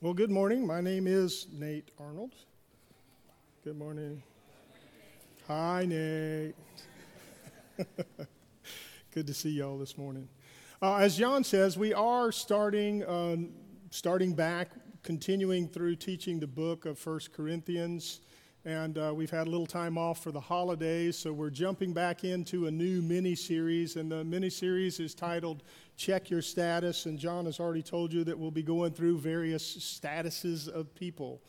[0.00, 0.64] Well, good morning.
[0.64, 2.30] My name is Nate Arnold.
[3.64, 4.22] Good morning.
[5.48, 6.54] Hi, Nate.
[9.12, 10.28] good to see y'all this morning.
[10.80, 13.38] Uh, as John says, we are starting, uh,
[13.90, 14.68] starting back,
[15.02, 18.20] continuing through teaching the book of First Corinthians.
[18.68, 22.22] And uh, we've had a little time off for the holidays, so we're jumping back
[22.22, 23.96] into a new mini series.
[23.96, 25.62] And the mini series is titled
[25.96, 27.06] Check Your Status.
[27.06, 31.40] And John has already told you that we'll be going through various statuses of people.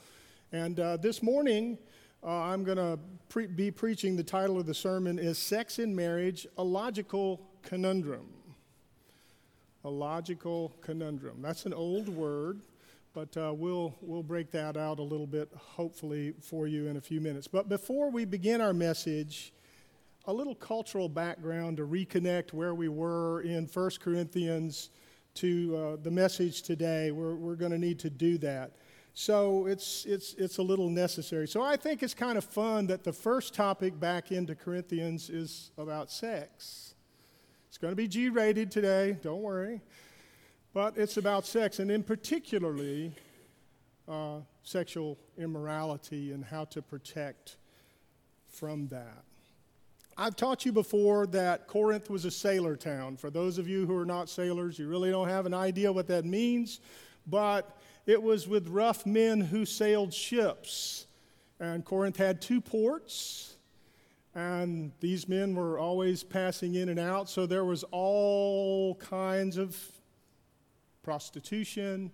[0.53, 1.77] And uh, this morning,
[2.23, 4.15] uh, I'm going to pre- be preaching.
[4.15, 8.29] The title of the sermon is Sex in Marriage A Logical Conundrum.
[9.83, 11.41] A logical conundrum.
[11.41, 12.61] That's an old word
[13.13, 17.01] but uh, we'll, we'll break that out a little bit, hopefully, for you in a
[17.01, 17.47] few minutes.
[17.47, 19.53] But before we begin our message,
[20.25, 24.91] a little cultural background to reconnect where we were in 1 Corinthians
[25.35, 27.11] to uh, the message today.
[27.11, 28.73] We're, we're going to need to do that.
[29.13, 31.47] So it's, it's, it's a little necessary.
[31.47, 35.71] So I think it's kind of fun that the first topic back into Corinthians is
[35.77, 36.93] about sex.
[37.67, 39.81] It's going to be G rated today, don't worry.
[40.81, 43.11] But it's about sex, and in particularly
[44.07, 47.57] uh, sexual immorality and how to protect
[48.47, 49.25] from that.
[50.15, 53.17] I've taught you before that Corinth was a sailor town.
[53.17, 56.07] For those of you who are not sailors, you really don't have an idea what
[56.07, 56.79] that means,
[57.27, 61.07] but it was with rough men who sailed ships.
[61.59, 63.57] And Corinth had two ports,
[64.33, 69.77] and these men were always passing in and out, so there was all kinds of
[71.09, 72.11] prostitution,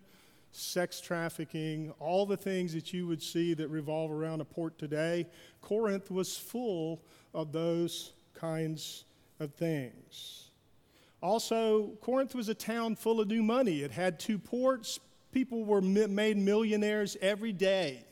[0.54, 5.28] sex trafficking, all the things that you would see that revolve around a port today.
[5.60, 7.02] Corinth was full
[7.34, 9.04] of those kinds
[9.42, 10.50] of things.
[11.22, 13.82] Also, Corinth was a town full of new money.
[13.82, 14.98] It had two ports.
[15.34, 18.06] People were made millionaires every day.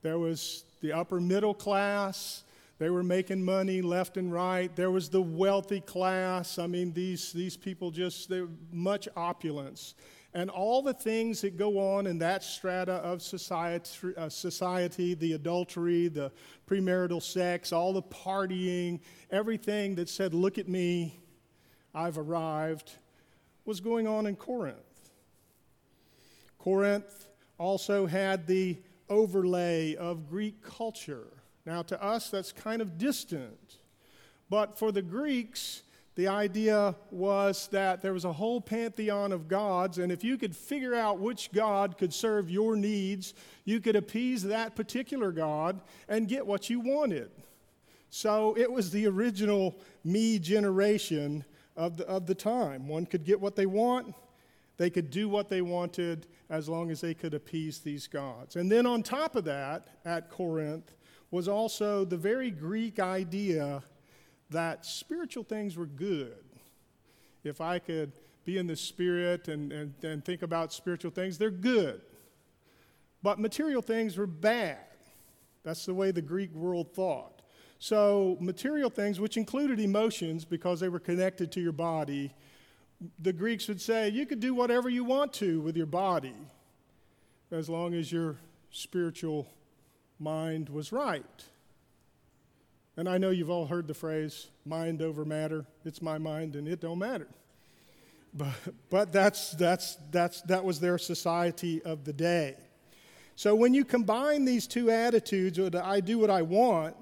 [0.00, 2.44] There was the upper middle class,
[2.78, 4.74] they were making money left and right.
[4.76, 6.58] There was the wealthy class.
[6.58, 9.94] I mean, these, these people just, they much opulence.
[10.34, 13.88] And all the things that go on in that strata of society,
[14.18, 16.30] uh, society the adultery, the
[16.68, 19.00] premarital sex, all the partying,
[19.30, 21.18] everything that said, Look at me,
[21.94, 22.92] I've arrived,
[23.64, 24.76] was going on in Corinth.
[26.58, 28.76] Corinth also had the
[29.08, 31.28] overlay of Greek culture.
[31.66, 33.78] Now, to us, that's kind of distant.
[34.48, 35.82] But for the Greeks,
[36.14, 40.56] the idea was that there was a whole pantheon of gods, and if you could
[40.56, 43.34] figure out which god could serve your needs,
[43.64, 47.30] you could appease that particular god and get what you wanted.
[48.08, 49.74] So it was the original
[50.04, 51.44] me generation
[51.76, 52.88] of the, of the time.
[52.88, 54.14] One could get what they want,
[54.78, 58.56] they could do what they wanted as long as they could appease these gods.
[58.56, 60.94] And then on top of that, at Corinth,
[61.36, 63.82] was also the very Greek idea
[64.48, 66.42] that spiritual things were good.
[67.44, 68.12] If I could
[68.46, 72.00] be in the spirit and, and, and think about spiritual things, they're good.
[73.22, 74.78] But material things were bad.
[75.62, 77.42] That's the way the Greek world thought.
[77.78, 82.32] So, material things, which included emotions because they were connected to your body,
[83.18, 86.34] the Greeks would say you could do whatever you want to with your body
[87.50, 88.36] as long as your
[88.70, 89.46] spiritual
[90.18, 91.44] mind was right.
[92.96, 95.66] And I know you've all heard the phrase mind over matter.
[95.84, 97.28] It's my mind and it don't matter.
[98.32, 98.54] But,
[98.90, 102.56] but that's, that's, that's, that was their society of the day.
[103.34, 106.96] So when you combine these two attitudes, uh, I do what I want,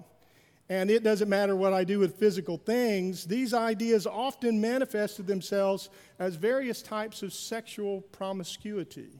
[0.68, 5.90] and it doesn't matter what I do with physical things, these ideas often manifested themselves
[6.18, 9.10] as various types of sexual promiscuity.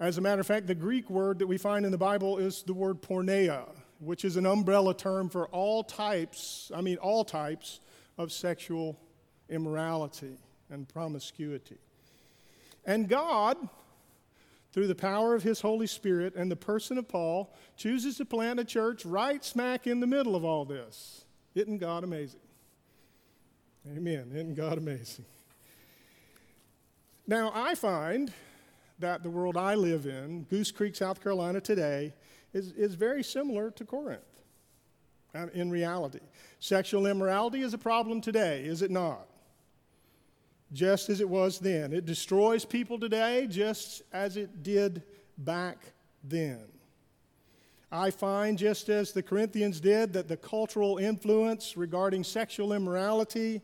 [0.00, 2.62] As a matter of fact, the Greek word that we find in the Bible is
[2.62, 3.68] the word porneia,
[3.98, 7.80] which is an umbrella term for all types, I mean, all types
[8.16, 8.98] of sexual
[9.50, 10.38] immorality
[10.70, 11.76] and promiscuity.
[12.86, 13.58] And God,
[14.72, 18.58] through the power of His Holy Spirit and the person of Paul, chooses to plant
[18.58, 21.26] a church right smack in the middle of all this.
[21.54, 22.40] Isn't God amazing?
[23.86, 24.30] Amen.
[24.32, 25.26] Isn't God amazing?
[27.26, 28.32] Now, I find
[29.00, 32.14] that the world I live in, Goose Creek, South Carolina today,
[32.52, 34.20] is, is very similar to Corinth
[35.34, 36.20] uh, in reality.
[36.60, 39.26] Sexual immorality is a problem today, is it not?
[40.72, 41.92] Just as it was then.
[41.92, 45.02] It destroys people today just as it did
[45.38, 45.78] back
[46.22, 46.60] then.
[47.92, 53.62] I find, just as the Corinthians did, that the cultural influence regarding sexual immorality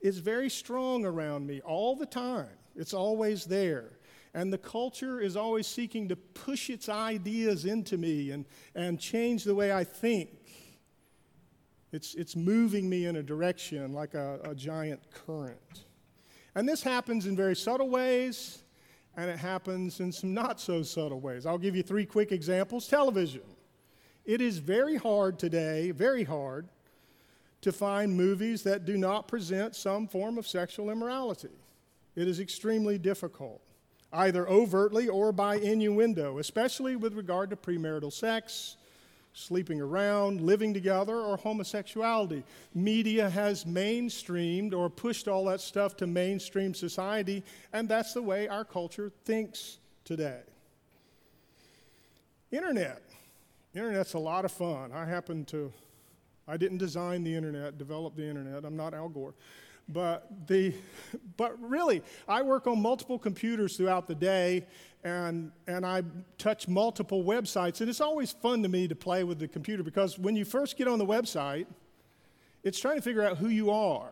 [0.00, 2.48] is very strong around me all the time.
[2.76, 3.97] It's always there.
[4.34, 8.44] And the culture is always seeking to push its ideas into me and,
[8.74, 10.30] and change the way I think.
[11.92, 15.84] It's, it's moving me in a direction like a, a giant current.
[16.54, 18.62] And this happens in very subtle ways,
[19.16, 21.46] and it happens in some not so subtle ways.
[21.46, 22.86] I'll give you three quick examples.
[22.88, 23.42] Television.
[24.24, 26.68] It is very hard today, very hard,
[27.62, 31.48] to find movies that do not present some form of sexual immorality.
[32.14, 33.62] It is extremely difficult,
[34.12, 38.76] either overtly or by innuendo, especially with regard to premarital sex,
[39.34, 42.42] sleeping around, living together, or homosexuality.
[42.74, 48.48] Media has mainstreamed or pushed all that stuff to mainstream society, and that's the way
[48.48, 50.40] our culture thinks today.
[52.50, 53.02] Internet.
[53.74, 54.90] Internet's a lot of fun.
[54.92, 55.70] I happen to,
[56.48, 58.64] I didn't design the internet, develop the internet.
[58.64, 59.34] I'm not Al Gore.
[59.88, 60.74] But, the,
[61.36, 64.66] but really, I work on multiple computers throughout the day,
[65.02, 66.02] and, and I
[66.36, 67.80] touch multiple websites.
[67.80, 70.76] And it's always fun to me to play with the computer because when you first
[70.76, 71.66] get on the website,
[72.62, 74.10] it's trying to figure out who you are.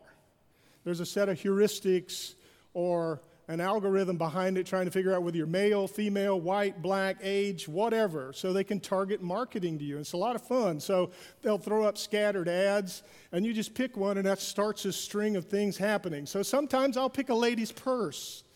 [0.85, 2.35] There's a set of heuristics
[2.73, 7.17] or an algorithm behind it trying to figure out whether you're male, female, white, black,
[7.23, 9.99] age, whatever, so they can target marketing to you.
[9.99, 10.81] It's a lot of fun.
[10.81, 11.11] So
[11.43, 15.37] they'll throw up scattered ads, and you just pick one, and that starts a string
[15.37, 16.27] of things happening.
[16.27, 18.43] So sometimes I'll pick a lady's purse.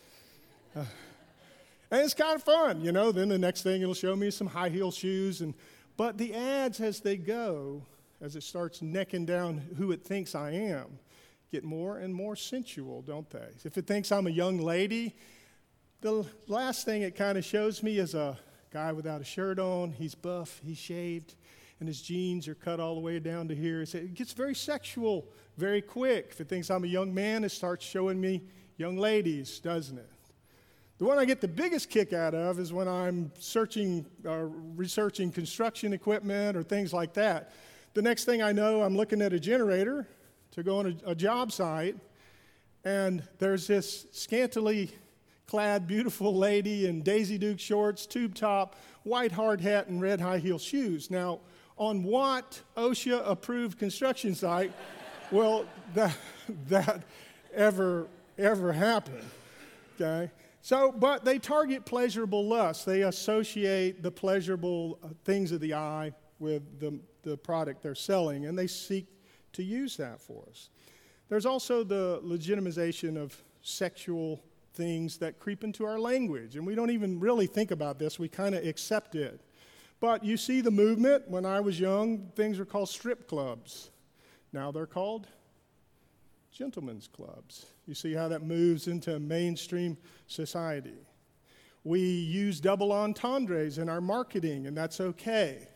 [1.93, 3.11] And it's kind of fun, you know.
[3.11, 5.41] Then the next thing it'll show me some high heel shoes.
[5.41, 5.53] And,
[5.97, 7.83] but the ads, as they go,
[8.21, 10.99] as it starts necking down who it thinks I am,
[11.51, 13.49] get more and more sensual, don't they?
[13.65, 15.15] If it thinks I'm a young lady,
[15.99, 18.37] the last thing it kind of shows me is a
[18.71, 19.91] guy without a shirt on.
[19.91, 21.35] He's buff, he's shaved,
[21.79, 23.81] and his jeans are cut all the way down to here.
[23.81, 25.27] It gets very sexual
[25.57, 26.29] very quick.
[26.31, 28.41] If it thinks I'm a young man, it starts showing me
[28.77, 30.09] young ladies, doesn't it?
[30.97, 34.45] The one I get the biggest kick out of is when I'm searching, uh,
[34.75, 37.53] researching construction equipment or things like that.
[37.93, 40.07] The next thing I know, I'm looking at a generator
[40.51, 41.95] to go on a, a job site,
[42.83, 44.91] and there's this scantily
[45.47, 50.37] clad, beautiful lady in Daisy Duke shorts, tube top, white hard hat, and red high
[50.37, 51.11] heel shoes.
[51.11, 51.39] Now,
[51.77, 54.71] on what OSHA approved construction site
[55.31, 56.15] will that,
[56.69, 57.03] that
[57.53, 58.07] ever,
[58.37, 59.21] ever happen?
[59.99, 60.31] Okay?
[60.61, 62.85] So, but they target pleasurable lust.
[62.85, 68.45] They associate the pleasurable uh, things of the eye with the, the product they're selling,
[68.45, 69.07] and they seek
[69.53, 70.69] to use that for us.
[71.29, 74.43] There's also the legitimization of sexual
[74.73, 78.27] things that creep into our language, and we don't even really think about this, we
[78.27, 79.41] kind of accept it.
[79.99, 81.29] But you see the movement.
[81.29, 83.91] When I was young, things were called strip clubs.
[84.51, 85.27] Now they're called
[86.51, 87.67] gentlemen's clubs.
[87.85, 90.97] You see how that moves into mainstream society.
[91.83, 95.67] We use double entendres in our marketing, and that's okay.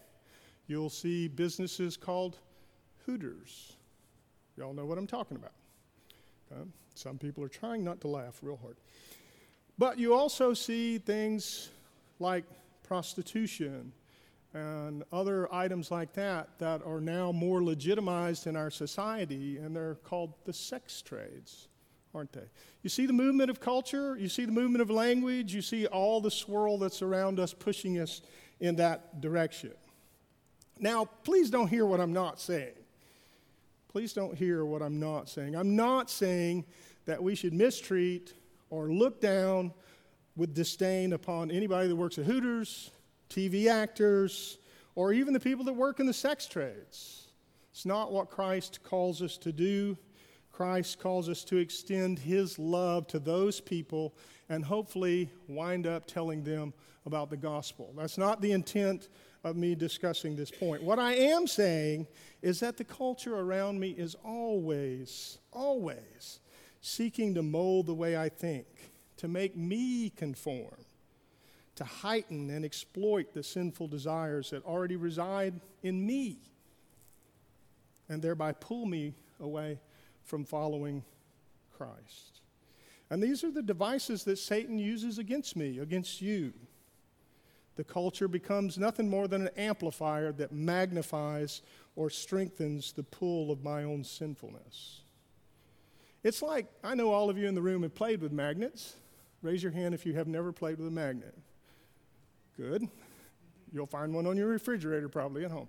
[0.68, 2.38] You'll see businesses called
[3.06, 3.74] Hooters.
[4.58, 5.52] Y'all know what I'm talking about.
[6.52, 6.70] Okay?
[6.94, 8.78] Some people are trying not to laugh real hard.
[9.78, 11.70] But you also see things
[12.20, 12.46] like
[12.84, 13.92] prostitution
[14.54, 19.96] and other items like that that are now more legitimized in our society, and they're
[19.96, 21.68] called the sex trades,
[22.14, 22.46] aren't they?
[22.82, 26.22] You see the movement of culture, you see the movement of language, you see all
[26.22, 28.22] the swirl that's around us pushing us
[28.62, 29.74] in that direction.
[30.80, 32.76] Now, please don't hear what I'm not saying.
[33.96, 35.56] Please don't hear what I'm not saying.
[35.56, 36.66] I'm not saying
[37.06, 38.34] that we should mistreat
[38.70, 39.72] or look down
[40.36, 42.92] with disdain upon anybody that works at Hooters,
[43.30, 44.58] TV actors,
[44.96, 47.30] or even the people that work in the sex trades.
[47.72, 49.98] It's not what Christ calls us to do.
[50.52, 54.14] Christ calls us to extend his love to those people
[54.50, 56.74] and hopefully wind up telling them
[57.06, 57.94] about the gospel.
[57.96, 59.08] That's not the intent
[59.46, 60.82] of me discussing this point.
[60.82, 62.08] What I am saying
[62.42, 66.40] is that the culture around me is always, always
[66.82, 68.66] seeking to mold the way I think,
[69.18, 70.84] to make me conform,
[71.76, 76.40] to heighten and exploit the sinful desires that already reside in me,
[78.10, 79.80] and thereby pull me away
[80.24, 81.04] from following
[81.78, 82.42] Christ.
[83.12, 86.52] And these are the devices that Satan uses against me, against you
[87.76, 91.62] the culture becomes nothing more than an amplifier that magnifies
[91.96, 95.02] or strengthens the pull of my own sinfulness.
[96.24, 98.96] It's like I know all of you in the room have played with magnets.
[99.42, 101.38] Raise your hand if you have never played with a magnet.
[102.58, 102.88] Good.
[103.72, 105.68] You'll find one on your refrigerator probably at home.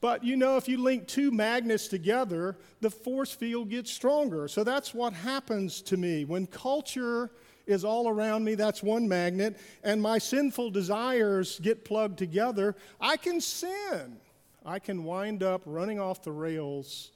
[0.00, 4.48] But you know, if you link two magnets together, the force field gets stronger.
[4.48, 6.24] So that's what happens to me.
[6.24, 7.30] When culture
[7.66, 8.54] is all around me.
[8.54, 9.58] That's one magnet.
[9.82, 12.76] And my sinful desires get plugged together.
[13.00, 14.18] I can sin.
[14.64, 17.12] I can wind up running off the rails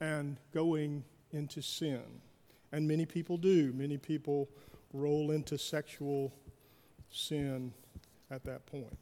[0.00, 2.02] and going into sin.
[2.72, 3.72] And many people do.
[3.72, 4.48] Many people
[4.92, 6.32] roll into sexual
[7.10, 7.72] sin
[8.30, 8.96] at that point.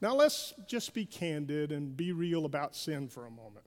[0.00, 3.66] Now, let's just be candid and be real about sin for a moment.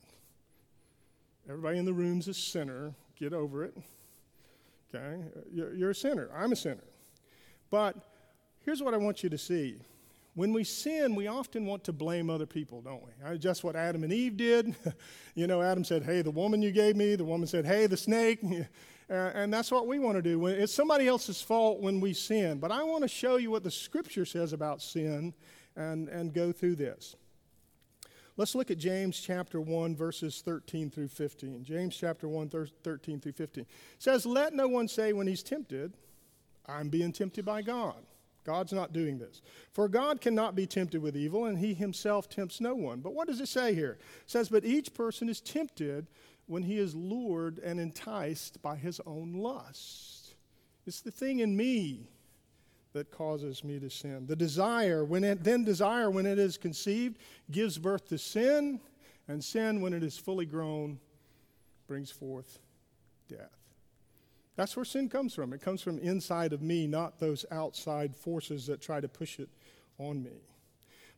[1.50, 2.94] Everybody in the room's a sinner.
[3.18, 3.75] Get over it.
[4.93, 5.24] Okay?
[5.51, 6.29] You're, a sinner.
[6.36, 6.83] I'm a sinner.
[7.69, 7.95] But
[8.65, 9.77] here's what I want you to see.
[10.33, 13.38] When we sin, we often want to blame other people, don't we?
[13.38, 14.75] Just what Adam and Eve did.
[15.36, 17.15] you know, Adam said, Hey, the woman you gave me.
[17.15, 18.39] The woman said, Hey, the snake.
[19.10, 20.45] Uh, and that's what we want to do.
[20.48, 22.60] It's somebody else's fault when we sin.
[22.60, 25.33] But I want to show you what the scripture says about sin
[25.75, 27.17] and, and go through this.
[28.38, 31.63] Let's look at James chapter 1, verses 13 through 15.
[31.63, 32.50] James chapter 1,
[32.83, 33.65] 13 through 15.
[34.00, 35.93] Says, Let no one say when he's tempted,
[36.65, 38.05] I'm being tempted by God.
[38.43, 39.41] God's not doing this.
[39.71, 43.01] For God cannot be tempted with evil, and he himself tempts no one.
[43.01, 44.00] But what does it say here?
[44.23, 46.07] It says, But each person is tempted
[46.47, 50.35] when he is lured and enticed by his own lust.
[50.88, 52.09] It's the thing in me
[52.93, 54.25] that causes me to sin.
[54.27, 57.17] The desire, when it, then desire, when it is conceived,
[57.50, 58.79] gives birth to sin,
[59.27, 61.00] and sin, when it is fully grown,
[61.88, 62.60] brings forth
[63.29, 63.57] death.
[64.55, 65.53] That's where sin comes from.
[65.53, 69.50] It comes from inside of me, not those outside forces that try to push it
[69.98, 70.41] on me.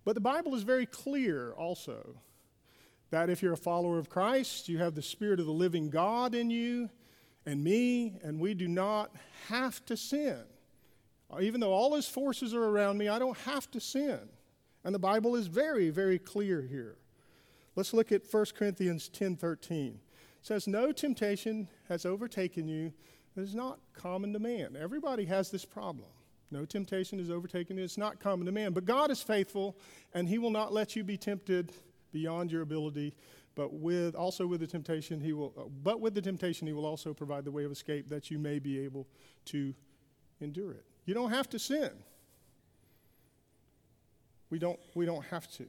[0.05, 2.15] But the Bible is very clear also
[3.09, 6.35] that if you're a follower of Christ, you have the Spirit of the living God
[6.35, 6.89] in you
[7.45, 9.11] and me, and we do not
[9.49, 10.39] have to sin.
[11.41, 14.19] Even though all his forces are around me, I don't have to sin.
[14.83, 16.97] And the Bible is very, very clear here.
[17.75, 19.95] Let's look at 1 Corinthians 10:13.
[19.95, 22.93] It says, "No temptation has overtaken you
[23.35, 26.09] that is not common to man." Everybody has this problem.
[26.51, 27.83] No temptation has overtaken you.
[27.83, 28.73] It's not common to man.
[28.73, 29.75] But God is faithful,
[30.13, 31.73] and he will not let you be tempted
[32.11, 33.15] beyond your ability,
[33.55, 36.85] but with also with the temptation he will uh, but with the temptation he will
[36.85, 39.07] also provide the way of escape that you may be able
[39.45, 39.73] to
[40.39, 40.85] endure it.
[41.05, 41.91] You don't have to sin.
[44.49, 45.65] We don't, we don't have to.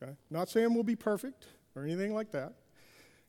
[0.00, 0.12] Okay?
[0.30, 2.52] Not saying we'll be perfect or anything like that.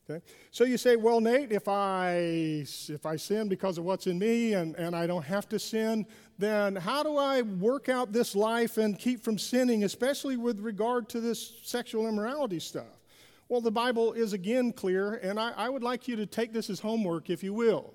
[0.10, 0.24] Okay?
[0.52, 4.54] So you say, well, Nate, if I, if I sin because of what's in me
[4.54, 6.06] and, and I don't have to sin,
[6.38, 11.10] then how do I work out this life and keep from sinning, especially with regard
[11.10, 13.00] to this sexual immorality stuff?
[13.50, 16.70] Well, the Bible is again clear, and I, I would like you to take this
[16.70, 17.94] as homework, if you will.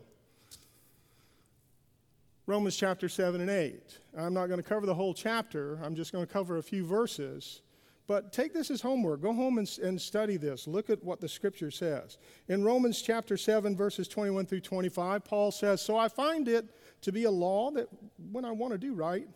[2.47, 3.99] Romans chapter 7 and 8.
[4.17, 6.85] I'm not going to cover the whole chapter, I'm just going to cover a few
[6.85, 7.63] verses.
[8.07, 9.23] But take this as homework.
[9.23, 10.67] Go home and, and, study this.
[10.67, 12.19] Look at what the scripture says.
[12.49, 16.67] In Romans chapter 7, verses 21 through 25, Paul says, So I find it
[17.01, 17.89] to be a law that
[18.31, 19.27] when I want to do right,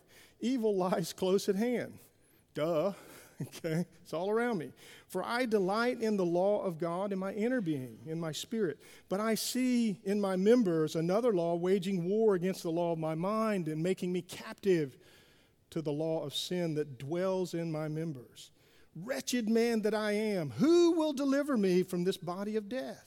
[0.40, 1.94] evil lies close at hand.
[2.52, 2.92] Duh.
[3.56, 3.86] Okay?
[4.02, 4.72] It's all around me.
[5.06, 8.78] For I delight in the law of God in my inner being, in my spirit.
[9.08, 13.14] But I see in my members another law waging war against the law of my
[13.14, 14.96] mind and making me captive
[15.70, 18.50] to the law of sin that dwells in my members.
[18.96, 23.04] Wretched man that I am, who will deliver me from this body of death?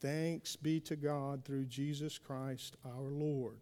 [0.00, 3.58] Thanks be to God through Jesus Christ our Lord.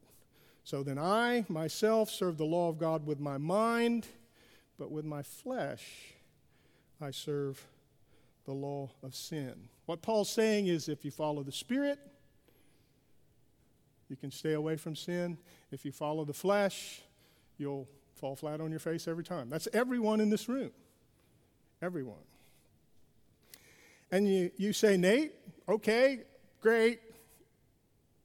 [0.64, 4.06] So then I myself serve the law of God with my mind,
[4.78, 6.14] but with my flesh
[7.00, 7.64] I serve
[8.44, 9.68] the law of sin.
[9.86, 11.98] What Paul's saying is if you follow the Spirit,
[14.08, 15.38] you can stay away from sin.
[15.70, 17.02] If you follow the flesh,
[17.58, 19.48] you'll fall flat on your face every time.
[19.48, 20.70] That's everyone in this room.
[21.82, 22.22] Everyone.
[24.10, 25.32] And you, you say, Nate,
[25.68, 26.20] okay,
[26.60, 27.00] great,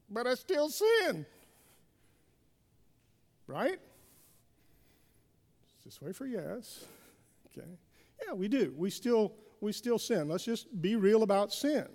[0.10, 1.26] but I still sin.
[3.48, 3.80] Right?
[5.90, 6.86] Just wait for yes.
[7.48, 7.68] Okay.
[8.24, 8.76] Yeah, we do.
[8.78, 10.30] We still we still sin.
[10.30, 11.88] Let's just be real about sin.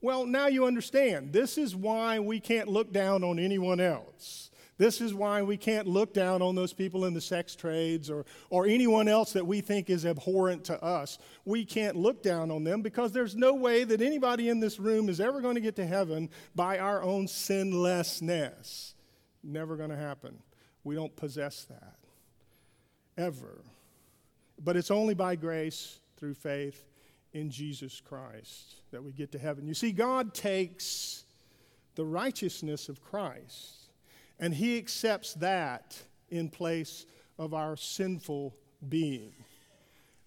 [0.00, 1.32] Well, now you understand.
[1.32, 4.52] This is why we can't look down on anyone else.
[4.78, 8.26] This is why we can't look down on those people in the sex trades or,
[8.48, 11.18] or anyone else that we think is abhorrent to us.
[11.44, 15.08] We can't look down on them because there's no way that anybody in this room
[15.08, 18.94] is ever going to get to heaven by our own sinlessness.
[19.42, 20.38] Never going to happen.
[20.84, 22.05] We don't possess that.
[23.16, 23.62] Ever.
[24.62, 26.84] But it's only by grace through faith
[27.32, 29.66] in Jesus Christ that we get to heaven.
[29.66, 31.24] You see, God takes
[31.94, 33.90] the righteousness of Christ
[34.38, 37.06] and He accepts that in place
[37.38, 38.54] of our sinful
[38.88, 39.32] being.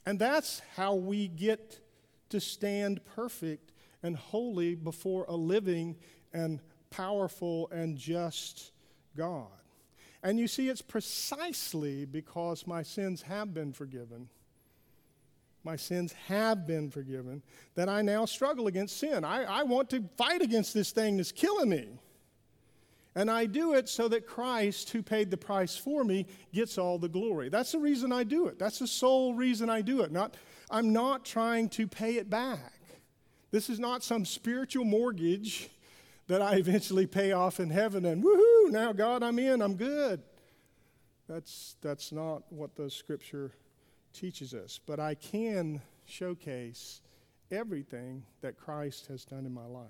[0.05, 1.79] And that's how we get
[2.29, 5.98] to stand perfect and holy before a living
[6.34, 8.72] and powerful and just
[9.15, 9.48] God.
[10.21, 14.27] And you see, it's precisely because my sins have been forgiven,
[15.63, 17.41] my sins have been forgiven,
[17.75, 19.23] that I now struggle against sin.
[19.23, 21.88] I, I want to fight against this thing that's killing me.
[23.15, 26.97] And I do it so that Christ, who paid the price for me, gets all
[26.97, 27.49] the glory.
[27.49, 28.59] That's the reason I do it.
[28.59, 30.11] That's the sole reason I do it.
[30.11, 30.35] Not,
[30.69, 32.73] I'm not trying to pay it back.
[33.51, 35.69] This is not some spiritual mortgage
[36.29, 40.21] that I eventually pay off in heaven and woohoo, now God, I'm in, I'm good.
[41.27, 43.51] That's, that's not what the scripture
[44.13, 44.79] teaches us.
[44.86, 47.01] But I can showcase
[47.51, 49.89] everything that Christ has done in my life.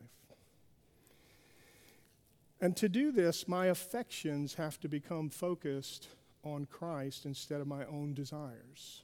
[2.62, 6.08] And to do this, my affections have to become focused
[6.44, 9.04] on Christ instead of my own desires.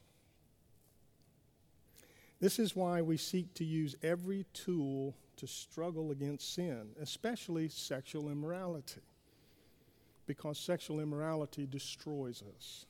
[2.40, 8.30] This is why we seek to use every tool to struggle against sin, especially sexual
[8.30, 9.02] immorality,
[10.26, 12.86] because sexual immorality destroys us.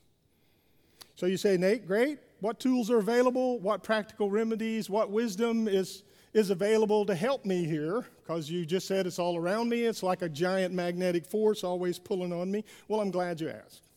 [1.15, 2.19] So you say, Nate, great.
[2.41, 3.59] What tools are available?
[3.59, 4.89] What practical remedies?
[4.89, 8.05] What wisdom is, is available to help me here?
[8.21, 9.83] Because you just said it's all around me.
[9.83, 12.63] It's like a giant magnetic force always pulling on me.
[12.87, 13.87] Well, I'm glad you asked.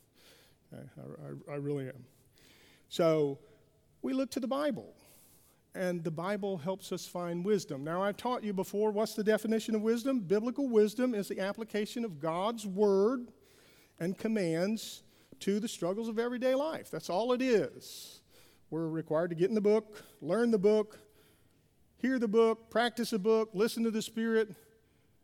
[0.73, 2.05] I, I, I really am.
[2.89, 3.39] So
[4.01, 4.95] we look to the Bible
[5.75, 7.85] and the Bible helps us find wisdom.
[7.85, 10.21] Now, I've taught you before what's the definition of wisdom?
[10.21, 13.29] Biblical wisdom is the application of God's word
[14.01, 15.03] and commands
[15.41, 16.91] to the struggles of everyday life.
[16.91, 18.21] That's all it is.
[18.71, 20.99] We're required to get in the book, learn the book,
[21.99, 24.55] hear the book, practice the book, listen to the Spirit,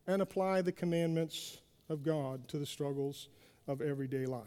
[0.07, 3.29] and apply the commandments of God to the struggles
[3.67, 4.45] of everyday life.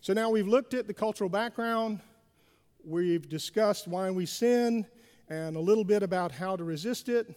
[0.00, 2.00] So now we've looked at the cultural background,
[2.84, 4.86] we've discussed why we sin
[5.32, 7.34] and a little bit about how to resist it.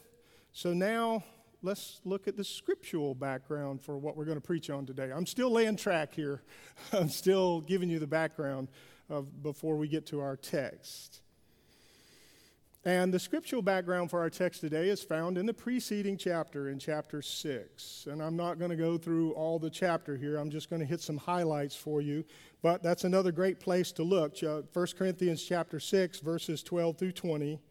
[0.51, 1.23] So now
[1.61, 5.11] let's look at the scriptural background for what we're going to preach on today.
[5.15, 6.41] I'm still laying track here.
[6.93, 8.67] I'm still giving you the background
[9.09, 11.21] of before we get to our text.
[12.83, 16.77] And the scriptural background for our text today is found in the preceding chapter, in
[16.79, 18.07] chapter 6.
[18.11, 20.85] And I'm not going to go through all the chapter here, I'm just going to
[20.85, 22.25] hit some highlights for you.
[22.61, 24.37] But that's another great place to look.
[24.41, 24.67] 1
[24.97, 27.61] Corinthians chapter 6, verses 12 through 20.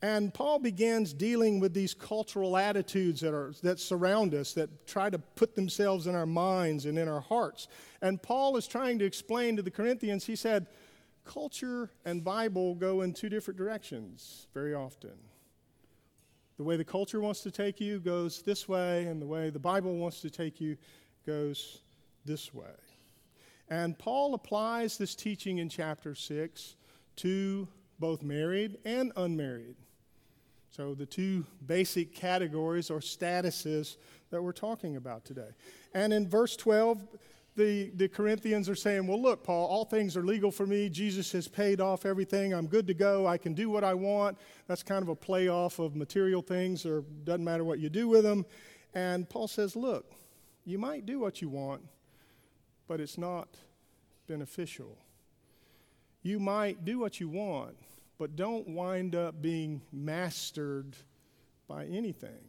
[0.00, 5.10] And Paul begins dealing with these cultural attitudes that, are, that surround us, that try
[5.10, 7.66] to put themselves in our minds and in our hearts.
[8.00, 10.68] And Paul is trying to explain to the Corinthians, he said,
[11.24, 15.18] culture and Bible go in two different directions very often.
[16.58, 19.58] The way the culture wants to take you goes this way, and the way the
[19.58, 20.76] Bible wants to take you
[21.26, 21.82] goes
[22.24, 22.66] this way.
[23.68, 26.76] And Paul applies this teaching in chapter 6
[27.16, 29.76] to both married and unmarried.
[30.78, 33.96] So, the two basic categories or statuses
[34.30, 35.48] that we're talking about today.
[35.92, 37.04] And in verse 12,
[37.56, 40.88] the, the Corinthians are saying, Well, look, Paul, all things are legal for me.
[40.88, 42.54] Jesus has paid off everything.
[42.54, 43.26] I'm good to go.
[43.26, 44.38] I can do what I want.
[44.68, 48.06] That's kind of a play off of material things, or doesn't matter what you do
[48.06, 48.46] with them.
[48.94, 50.12] And Paul says, Look,
[50.64, 51.82] you might do what you want,
[52.86, 53.48] but it's not
[54.28, 54.96] beneficial.
[56.22, 57.74] You might do what you want,
[58.18, 60.96] but don't wind up being mastered
[61.68, 62.48] by anything.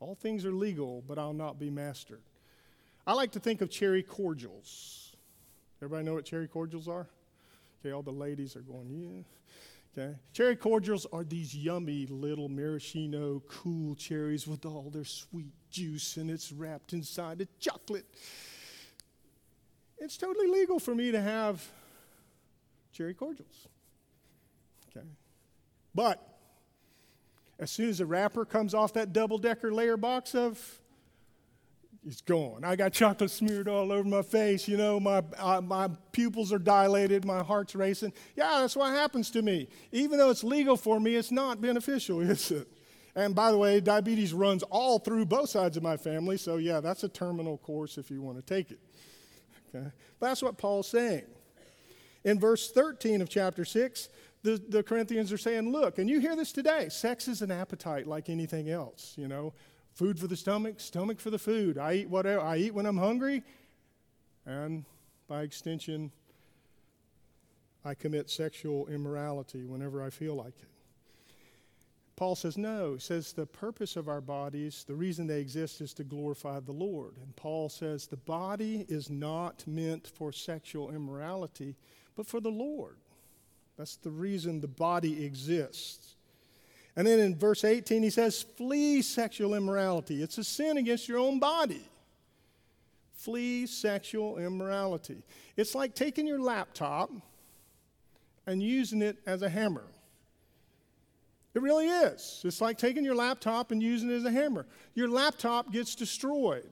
[0.00, 2.22] All things are legal, but I'll not be mastered.
[3.06, 5.16] I like to think of cherry cordials.
[5.80, 7.06] Everybody know what cherry cordials are?
[7.80, 9.22] Okay, all the ladies are going, yeah.
[9.96, 10.14] Okay.
[10.32, 16.30] Cherry cordials are these yummy little maraschino cool cherries with all their sweet juice and
[16.30, 18.04] it's wrapped inside a chocolate.
[19.98, 21.66] It's totally legal for me to have
[22.92, 23.66] cherry cordials.
[25.98, 26.24] But
[27.58, 30.80] as soon as the wrapper comes off that double decker layer box of,
[32.06, 32.62] it's gone.
[32.62, 34.68] I got chocolate smeared all over my face.
[34.68, 38.12] You know, my, uh, my pupils are dilated, my heart's racing.
[38.36, 39.66] Yeah, that's what happens to me.
[39.90, 42.68] Even though it's legal for me, it's not beneficial, is it?
[43.16, 46.78] And by the way, diabetes runs all through both sides of my family, so yeah,
[46.78, 48.78] that's a terminal course if you want to take it.
[49.74, 49.90] Okay?
[50.20, 51.24] But that's what Paul's saying.
[52.24, 54.08] In verse 13 of chapter 6,
[54.42, 58.06] the, the Corinthians are saying, look, and you hear this today sex is an appetite
[58.06, 59.52] like anything else, you know.
[59.94, 61.76] Food for the stomach, stomach for the food.
[61.76, 63.42] I eat whatever I eat when I'm hungry,
[64.46, 64.84] and
[65.26, 66.12] by extension,
[67.84, 70.68] I commit sexual immorality whenever I feel like it.
[72.16, 72.94] Paul says, no.
[72.94, 76.72] He says the purpose of our bodies, the reason they exist is to glorify the
[76.72, 77.16] Lord.
[77.22, 81.76] And Paul says the body is not meant for sexual immorality,
[82.16, 82.96] but for the Lord.
[83.78, 86.16] That's the reason the body exists.
[86.96, 90.20] And then in verse 18, he says, Flee sexual immorality.
[90.20, 91.84] It's a sin against your own body.
[93.14, 95.22] flee sexual immorality.
[95.56, 97.10] It's like taking your laptop
[98.46, 99.84] and using it as a hammer.
[101.54, 102.42] It really is.
[102.44, 104.66] It's like taking your laptop and using it as a hammer.
[104.94, 106.68] Your laptop gets destroyed.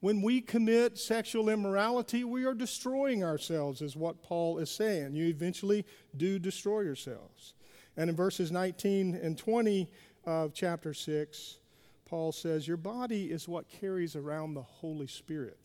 [0.00, 5.14] When we commit sexual immorality, we are destroying ourselves, is what Paul is saying.
[5.14, 5.84] You eventually
[6.16, 7.52] do destroy yourselves.
[7.98, 9.90] And in verses 19 and 20
[10.24, 11.58] of chapter 6,
[12.06, 15.58] Paul says, Your body is what carries around the Holy Spirit.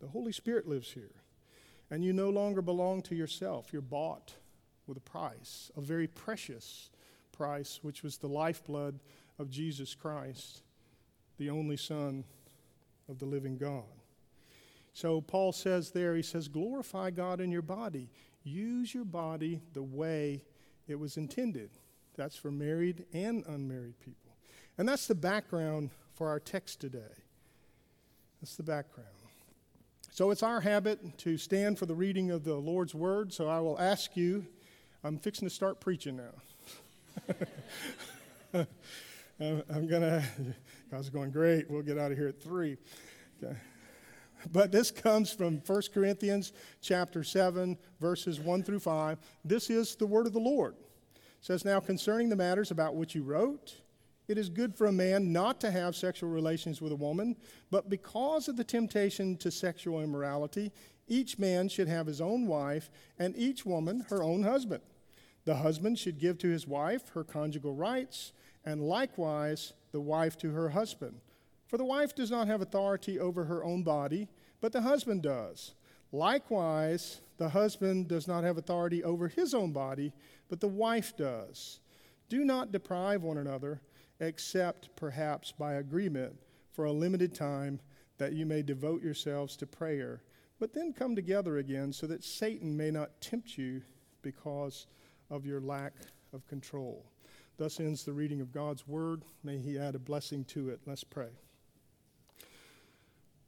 [0.00, 1.14] The Holy Spirit lives here.
[1.90, 3.72] And you no longer belong to yourself.
[3.72, 4.34] You're bought
[4.86, 6.90] with a price, a very precious
[7.32, 9.00] price, which was the lifeblood
[9.38, 10.62] of Jesus Christ,
[11.38, 12.24] the only Son
[13.10, 13.84] of the living God.
[14.92, 18.08] So Paul says there, he says, glorify God in your body.
[18.42, 20.44] Use your body the way
[20.88, 21.70] it was intended.
[22.16, 24.36] That's for married and unmarried people.
[24.78, 27.24] And that's the background for our text today.
[28.40, 29.08] That's the background.
[30.10, 33.32] So it's our habit to stand for the reading of the Lord's word.
[33.32, 34.46] So I will ask you,
[35.04, 36.20] I'm fixing to start preaching
[38.52, 38.66] now.
[39.40, 40.22] I'm going to,
[40.90, 42.76] God's going, great, we'll get out of here at 3.
[43.42, 43.56] Okay.
[44.52, 49.18] But this comes from 1 Corinthians chapter 7, verses 1 through 5.
[49.44, 50.74] This is the word of the Lord.
[51.14, 53.76] It says, Now concerning the matters about which you wrote,
[54.28, 57.34] it is good for a man not to have sexual relations with a woman,
[57.70, 60.70] but because of the temptation to sexual immorality,
[61.08, 64.82] each man should have his own wife, and each woman her own husband.
[65.46, 68.32] The husband should give to his wife her conjugal rights,
[68.64, 71.20] and likewise the wife to her husband.
[71.66, 74.28] For the wife does not have authority over her own body,
[74.60, 75.74] but the husband does.
[76.12, 80.12] Likewise, the husband does not have authority over his own body,
[80.48, 81.80] but the wife does.
[82.28, 83.80] Do not deprive one another,
[84.18, 86.36] except perhaps by agreement
[86.72, 87.80] for a limited time,
[88.18, 90.22] that you may devote yourselves to prayer,
[90.58, 93.80] but then come together again so that Satan may not tempt you
[94.22, 94.86] because
[95.30, 95.94] of your lack
[96.32, 97.09] of control.
[97.60, 99.22] Thus ends the reading of God's word.
[99.44, 100.80] May He add a blessing to it.
[100.86, 101.28] Let's pray.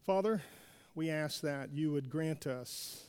[0.04, 0.42] Father,
[0.94, 3.04] we ask that you would grant us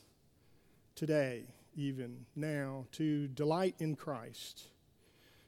[0.95, 1.43] today,
[1.75, 4.67] even now, to delight in Christ,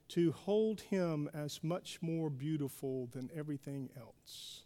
[0.10, 4.64] to hold Him as much more beautiful than everything else.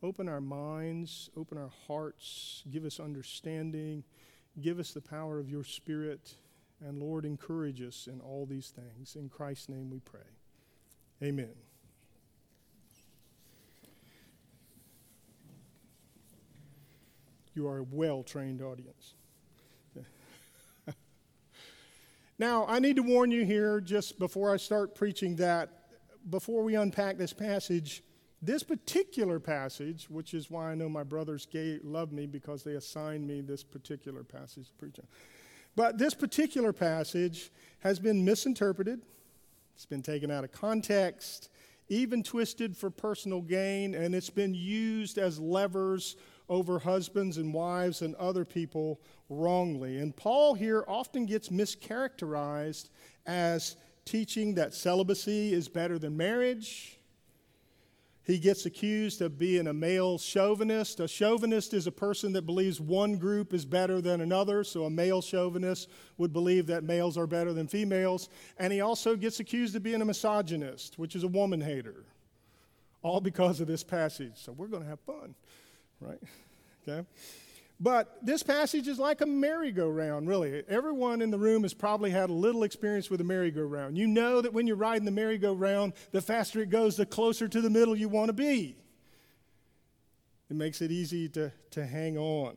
[0.00, 4.04] Open our minds, open our hearts, give us understanding,
[4.60, 6.36] give us the power of your Spirit
[6.86, 9.16] and Lord, encourage us in all these things.
[9.16, 10.20] In Christ's name we pray.
[11.22, 11.52] Amen.
[17.54, 19.14] You are a well trained audience.
[22.38, 25.68] now, I need to warn you here just before I start preaching that
[26.28, 28.02] before we unpack this passage,
[28.40, 32.74] this particular passage, which is why I know my brothers gave, love me because they
[32.74, 35.06] assigned me this particular passage to preach on.
[35.80, 39.00] But this particular passage has been misinterpreted,
[39.74, 41.48] it's been taken out of context,
[41.88, 46.16] even twisted for personal gain, and it's been used as levers
[46.50, 49.96] over husbands and wives and other people wrongly.
[49.96, 52.90] And Paul here often gets mischaracterized
[53.24, 56.99] as teaching that celibacy is better than marriage
[58.22, 61.00] he gets accused of being a male chauvinist.
[61.00, 64.90] A chauvinist is a person that believes one group is better than another, so a
[64.90, 68.28] male chauvinist would believe that males are better than females.
[68.58, 72.04] And he also gets accused of being a misogynist, which is a woman hater,
[73.02, 74.34] all because of this passage.
[74.36, 75.34] So we're going to have fun,
[76.00, 76.20] right?
[76.86, 77.06] Okay?
[77.82, 80.62] But this passage is like a merry-go-round, really.
[80.68, 83.96] Everyone in the room has probably had a little experience with a merry-go-round.
[83.96, 87.60] You know that when you're riding the merry-go-round, the faster it goes, the closer to
[87.62, 88.76] the middle you want to be.
[90.50, 92.56] It makes it easy to, to hang on.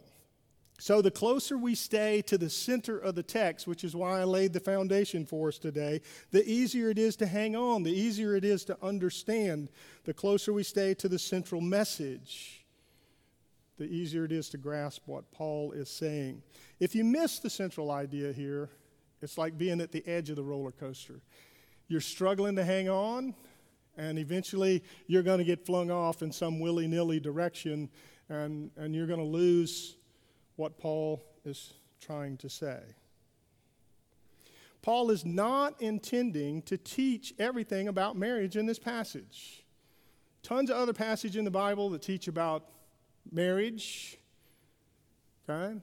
[0.80, 4.24] So, the closer we stay to the center of the text, which is why I
[4.26, 8.36] laid the foundation for us today, the easier it is to hang on, the easier
[8.36, 9.70] it is to understand,
[10.04, 12.63] the closer we stay to the central message
[13.78, 16.42] the easier it is to grasp what Paul is saying.
[16.80, 18.70] If you miss the central idea here,
[19.22, 21.22] it's like being at the edge of the roller coaster.
[21.88, 23.34] You're struggling to hang on,
[23.98, 27.90] and eventually you're going to get flung off in some willy nilly direction,
[28.30, 29.96] and, and you're going to lose
[30.56, 32.80] what Paul is trying to say.
[34.82, 39.64] Paul is not intending to teach everything about marriage in this passage.
[40.44, 42.66] Tons of other passages in the Bible that teach about
[43.32, 44.18] marriage.
[45.50, 45.80] Okay?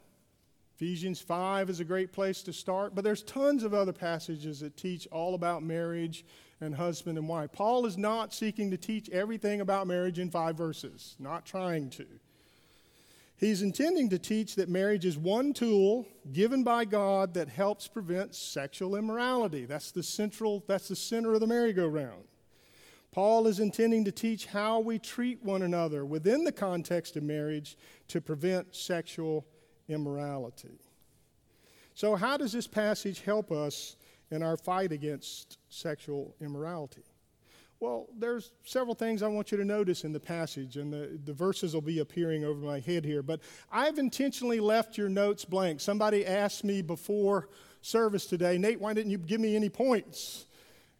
[0.76, 4.79] Ephesians 5 is a great place to start, but there's tons of other passages that
[4.79, 6.24] teach all about marriage
[6.61, 7.53] and husband and wife.
[7.53, 12.07] Paul is not seeking to teach everything about marriage in five verses, not trying to.
[13.37, 18.35] He's intending to teach that marriage is one tool given by God that helps prevent
[18.35, 19.64] sexual immorality.
[19.64, 22.24] That's the central, that's the center of the merry-go-round.
[23.12, 27.77] Paul is intending to teach how we treat one another within the context of marriage
[28.09, 29.46] to prevent sexual
[29.88, 30.79] immorality.
[31.94, 33.96] So, how does this passage help us
[34.31, 37.03] in our fight against sexual immorality?
[37.81, 41.33] Well, there's several things I want you to notice in the passage, and the, the
[41.33, 43.23] verses will be appearing over my head here.
[43.23, 43.40] But
[43.73, 45.81] I've intentionally left your notes blank.
[45.81, 47.49] Somebody asked me before
[47.81, 50.44] service today, Nate, why didn't you give me any points?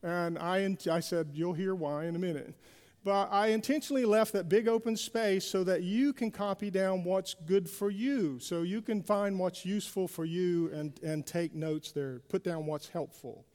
[0.03, 2.55] And I, I said, You'll hear why in a minute.
[3.03, 7.35] But I intentionally left that big open space so that you can copy down what's
[7.47, 8.39] good for you.
[8.39, 12.67] So you can find what's useful for you and, and take notes there, put down
[12.67, 13.47] what's helpful.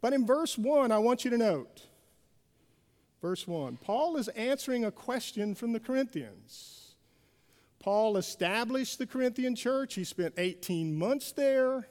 [0.00, 1.86] But in verse 1, I want you to note
[3.20, 6.94] Verse 1 Paul is answering a question from the Corinthians.
[7.78, 9.94] Paul established the Corinthian church.
[9.94, 11.88] He spent 18 months there.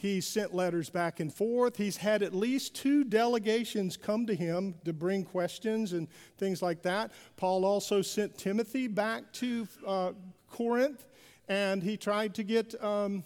[0.00, 1.76] He sent letters back and forth.
[1.76, 6.08] He's had at least two delegations come to him to bring questions and
[6.38, 7.12] things like that.
[7.36, 10.12] Paul also sent Timothy back to uh,
[10.48, 11.04] Corinth,
[11.50, 13.24] and he tried to get, um,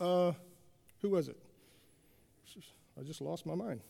[0.00, 0.32] uh,
[1.02, 1.36] who was it?
[2.98, 3.80] I just lost my mind.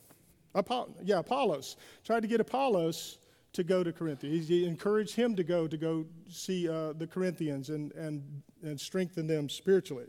[1.03, 1.77] Yeah, Apollos.
[2.05, 3.17] Tried to get Apollos
[3.55, 4.49] to go to Corinthians.
[4.49, 9.27] He encouraged him to go to go see uh, the Corinthians and, and, and strengthen
[9.27, 10.09] them spiritually.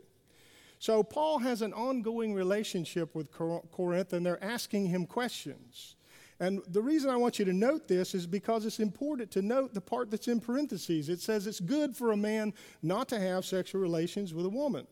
[0.78, 5.96] So Paul has an ongoing relationship with Corinth, and they're asking him questions.
[6.40, 9.74] And the reason I want you to note this is because it's important to note
[9.74, 11.08] the part that's in parentheses.
[11.08, 14.86] It says it's good for a man not to have sexual relations with a woman.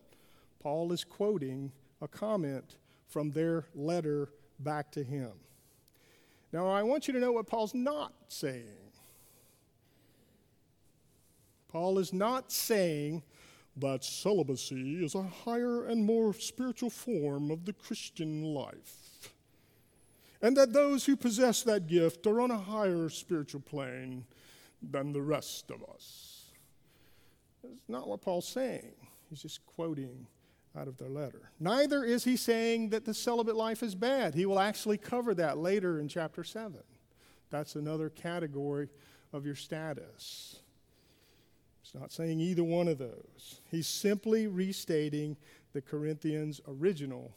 [0.59, 1.71] Paul is quoting
[2.03, 5.31] a comment from their letter back to him.
[6.53, 8.65] Now, I want you to know what Paul's not saying.
[11.69, 13.23] Paul is not saying
[13.77, 19.33] that celibacy is a higher and more spiritual form of the Christian life,
[20.41, 24.25] and that those who possess that gift are on a higher spiritual plane
[24.83, 26.45] than the rest of us.
[27.63, 28.95] That's not what Paul's saying.
[29.29, 30.27] He's just quoting
[30.79, 31.51] out of their letter.
[31.59, 34.35] Neither is he saying that the celibate life is bad.
[34.35, 36.77] He will actually cover that later in chapter 7.
[37.51, 38.89] That's another category
[39.33, 40.61] of your status.
[41.99, 43.61] Not saying either one of those.
[43.71, 45.37] He's simply restating
[45.73, 47.33] the Corinthians' original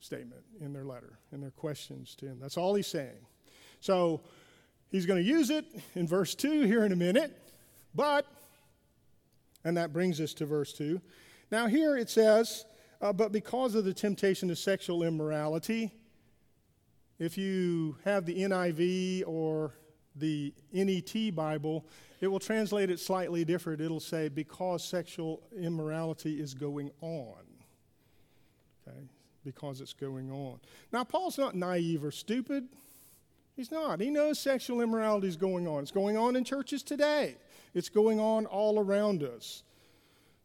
[0.00, 2.38] statement in their letter, in their questions to him.
[2.40, 3.26] That's all he's saying.
[3.80, 4.22] So
[4.90, 7.36] he's going to use it in verse 2 here in a minute,
[7.94, 8.26] but,
[9.64, 11.00] and that brings us to verse 2.
[11.50, 12.64] Now, here it says,
[13.02, 15.92] uh, but because of the temptation to sexual immorality,
[17.18, 19.72] if you have the NIV or
[20.14, 21.86] the NET Bible,
[22.20, 23.80] it will translate it slightly different.
[23.80, 27.34] It'll say, because sexual immorality is going on.
[28.86, 29.08] Okay?
[29.44, 30.58] Because it's going on.
[30.92, 32.68] Now, Paul's not naive or stupid.
[33.54, 34.00] He's not.
[34.00, 35.82] He knows sexual immorality is going on.
[35.82, 37.36] It's going on in churches today,
[37.74, 39.62] it's going on all around us.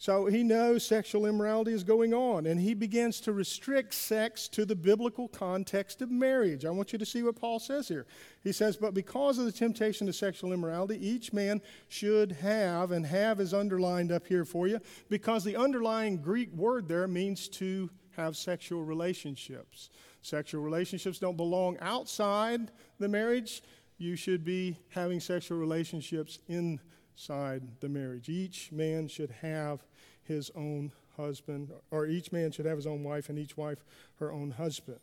[0.01, 4.65] So he knows sexual immorality is going on, and he begins to restrict sex to
[4.65, 6.65] the biblical context of marriage.
[6.65, 8.07] I want you to see what Paul says here.
[8.43, 13.05] He says, But because of the temptation to sexual immorality, each man should have, and
[13.05, 17.87] have is underlined up here for you, because the underlying Greek word there means to
[18.17, 19.91] have sexual relationships.
[20.23, 23.61] Sexual relationships don't belong outside the marriage.
[23.99, 28.29] You should be having sexual relationships inside the marriage.
[28.29, 29.83] Each man should have
[30.31, 33.83] his own husband, or each man should have his own wife, and each wife
[34.19, 34.99] her own husband.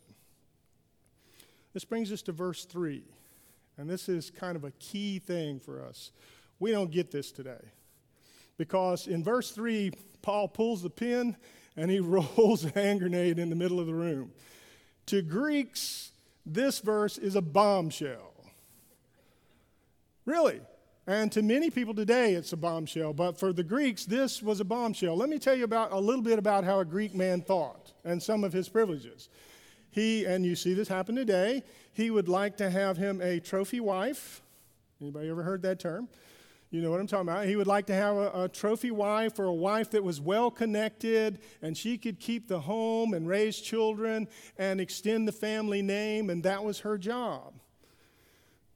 [1.73, 3.03] This brings us to verse 3,
[3.77, 6.11] and this is kind of a key thing for us.
[6.59, 7.71] We don't get this today
[8.57, 11.37] because in verse 3, Paul pulls the pin
[11.77, 14.31] and he rolls a hand grenade in the middle of the room.
[15.07, 16.11] To Greeks,
[16.45, 18.33] this verse is a bombshell.
[20.25, 20.61] Really,
[21.09, 23.13] and to many people today, it's a bombshell.
[23.13, 25.17] But for the Greeks, this was a bombshell.
[25.17, 28.21] Let me tell you about a little bit about how a Greek man thought and
[28.21, 29.27] some of his privileges.
[29.89, 33.79] He, and you see this happen today, he would like to have him a trophy
[33.79, 34.43] wife.
[35.01, 36.09] Anybody ever heard that term?
[36.69, 37.47] You know what I'm talking about.
[37.47, 40.51] He would like to have a, a, trophy wife or a wife that was well
[40.51, 44.27] connected and she could keep the home and raise children
[44.59, 47.55] and extend the family name, and that was her job.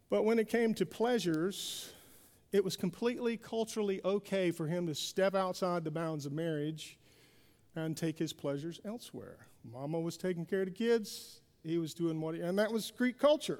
[0.09, 1.92] But when it came to pleasures,
[2.53, 6.99] it was completely culturally okay for him to step outside the bounds of marriage
[7.75, 9.39] and take his pleasures elsewhere.
[9.69, 12.91] Mama was taking care of the kids, he was doing what he, and that was
[12.91, 13.59] Greek culture.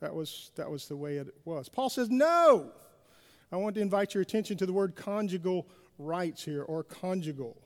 [0.00, 1.68] That was, that was the way it was.
[1.68, 2.72] Paul says, No,
[3.52, 5.68] I want to invite your attention to the word conjugal
[5.98, 7.56] rights here, or conjugal.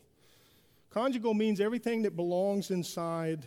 [0.91, 3.47] Conjugal means everything that belongs inside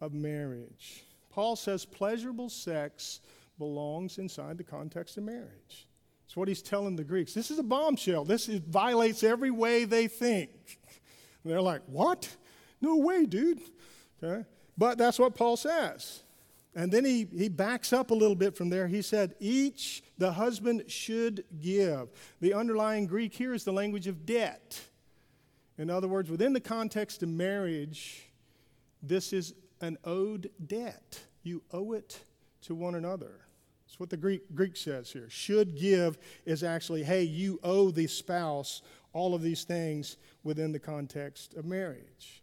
[0.00, 1.04] of marriage.
[1.30, 3.20] Paul says pleasurable sex
[3.58, 5.86] belongs inside the context of marriage.
[6.34, 7.32] That's what he's telling the Greeks.
[7.32, 8.24] This is a bombshell.
[8.24, 10.50] This is, violates every way they think.
[11.44, 12.28] And they're like, what?
[12.80, 13.60] No way, dude.
[14.20, 14.44] Okay?
[14.76, 16.24] But that's what Paul says.
[16.74, 18.88] And then he, he backs up a little bit from there.
[18.88, 22.08] He said, Each the husband should give.
[22.40, 24.80] The underlying Greek here is the language of debt.
[25.78, 28.24] In other words, within the context of marriage,
[29.00, 31.20] this is an owed debt.
[31.44, 32.24] You owe it
[32.62, 33.43] to one another.
[33.98, 35.28] What the Greek, Greek says here.
[35.28, 40.78] Should give is actually, hey, you owe the spouse all of these things within the
[40.78, 42.42] context of marriage.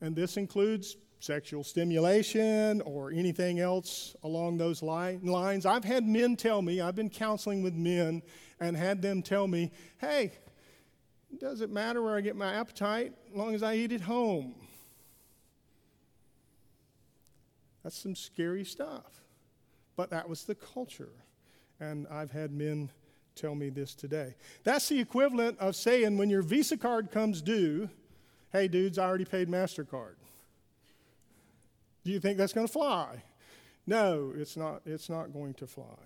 [0.00, 5.66] And this includes sexual stimulation or anything else along those li- lines.
[5.66, 8.22] I've had men tell me, I've been counseling with men
[8.60, 10.32] and had them tell me, hey,
[11.38, 14.54] doesn't matter where I get my appetite as long as I eat at home.
[17.82, 19.04] That's some scary stuff.
[19.98, 21.10] But that was the culture.
[21.80, 22.88] And I've had men
[23.34, 24.36] tell me this today.
[24.62, 27.90] That's the equivalent of saying when your Visa card comes due,
[28.52, 30.14] hey, dudes, I already paid MasterCard.
[32.04, 33.24] Do you think that's going to fly?
[33.88, 35.98] No, it's not, it's not going to fly.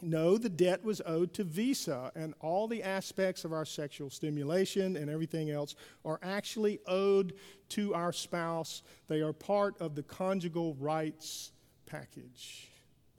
[0.00, 4.96] No, the debt was owed to Visa, and all the aspects of our sexual stimulation
[4.96, 5.74] and everything else
[6.06, 7.34] are actually owed
[7.68, 8.82] to our spouse.
[9.08, 11.52] They are part of the conjugal rights
[11.84, 12.71] package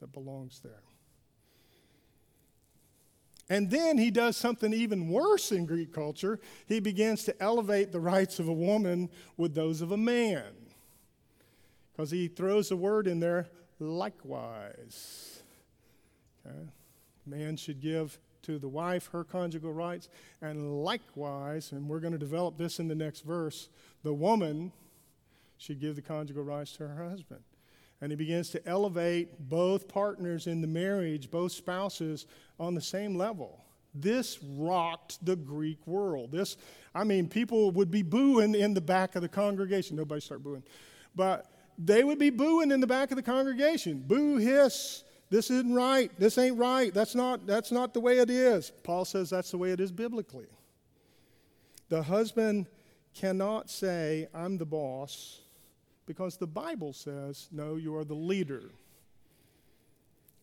[0.04, 0.82] that belongs there.
[3.48, 6.38] And then he does something even worse in Greek culture.
[6.66, 10.44] He begins to elevate the rights of a woman with those of a man
[11.90, 15.42] because he throws a word in there, likewise.
[16.46, 16.68] Okay?
[17.24, 20.10] Man should give to the wife her conjugal rights,
[20.42, 23.70] and likewise, and we're going to develop this in the next verse,
[24.02, 24.70] the woman
[25.56, 27.40] should give the conjugal rights to her husband.
[28.04, 32.26] And he begins to elevate both partners in the marriage, both spouses,
[32.60, 33.64] on the same level.
[33.94, 36.30] This rocked the Greek world.
[36.30, 36.58] This,
[36.94, 39.96] I mean, people would be booing in the back of the congregation.
[39.96, 40.64] Nobody start booing.
[41.16, 44.04] But they would be booing in the back of the congregation.
[44.06, 45.02] Boo, hiss.
[45.30, 46.10] This isn't right.
[46.18, 46.92] This ain't right.
[46.92, 48.70] That's not, that's not the way it is.
[48.82, 50.48] Paul says that's the way it is biblically.
[51.88, 52.66] The husband
[53.14, 55.40] cannot say, I'm the boss,
[56.06, 58.70] because the Bible says, no, you are the leader.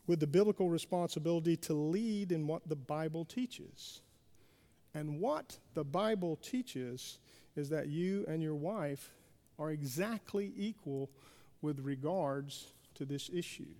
[0.07, 4.01] With the biblical responsibility to lead in what the Bible teaches.
[4.93, 7.19] And what the Bible teaches
[7.55, 9.11] is that you and your wife
[9.59, 11.09] are exactly equal
[11.61, 13.73] with regards to this issue.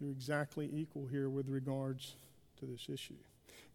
[0.00, 2.16] You're exactly equal here with regards
[2.58, 3.14] to this issue.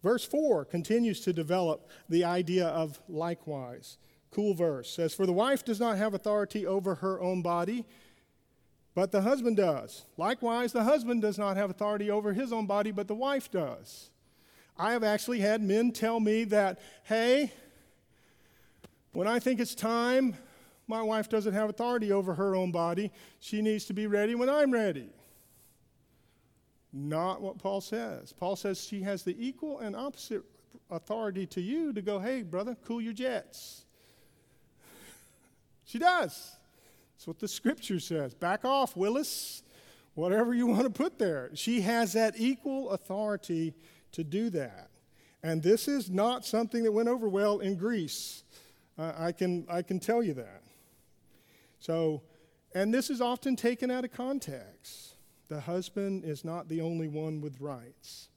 [0.02, 3.98] Verse 4 continues to develop the idea of likewise.
[4.30, 7.84] Cool verse says, For the wife does not have authority over her own body,
[8.94, 10.04] but the husband does.
[10.16, 14.10] Likewise, the husband does not have authority over his own body, but the wife does.
[14.76, 17.52] I have actually had men tell me that, hey,
[19.12, 20.36] when I think it's time,
[20.86, 23.10] my wife doesn't have authority over her own body.
[23.40, 25.10] She needs to be ready when I'm ready.
[26.92, 28.32] Not what Paul says.
[28.32, 30.42] Paul says she has the equal and opposite
[30.90, 33.84] authority to you to go, hey, brother, cool your jets.
[35.90, 36.56] She does.
[37.14, 38.32] That's what the scripture says.
[38.32, 39.64] Back off, Willis.
[40.14, 41.50] Whatever you want to put there.
[41.54, 43.74] She has that equal authority
[44.12, 44.88] to do that.
[45.42, 48.44] And this is not something that went over well in Greece.
[48.96, 50.62] Uh, I, can, I can tell you that.
[51.80, 52.22] So,
[52.72, 55.14] and this is often taken out of context.
[55.48, 58.28] The husband is not the only one with rights.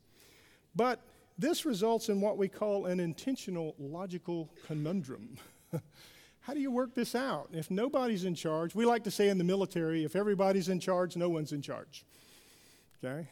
[0.76, 1.02] But
[1.38, 5.38] this results in what we call an intentional logical conundrum.
[6.44, 7.50] How do you work this out?
[7.54, 11.16] If nobody's in charge, we like to say in the military, if everybody's in charge,
[11.16, 12.06] no one's in charge.
[13.04, 13.28] Okay?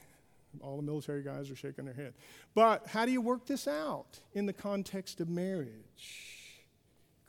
[0.62, 2.14] All the military guys are shaking their head.
[2.56, 6.32] But how do you work this out in the context of marriage?